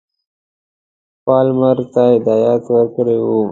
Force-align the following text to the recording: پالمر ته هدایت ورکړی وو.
پالمر 1.25 1.77
ته 1.93 2.03
هدایت 2.15 2.63
ورکړی 2.73 3.17
وو. 3.27 3.41